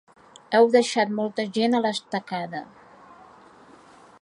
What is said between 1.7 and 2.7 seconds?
a l’estacada.